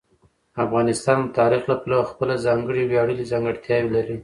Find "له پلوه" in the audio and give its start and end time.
1.71-2.09